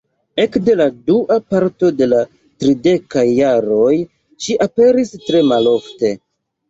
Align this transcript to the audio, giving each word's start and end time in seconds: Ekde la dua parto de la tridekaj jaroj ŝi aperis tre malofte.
Ekde 0.43 0.73
la 0.77 0.85
dua 1.09 1.37
parto 1.53 1.91
de 1.99 2.07
la 2.13 2.21
tridekaj 2.63 3.27
jaroj 3.43 3.93
ŝi 4.47 4.57
aperis 4.67 5.13
tre 5.29 5.45
malofte. 5.55 6.13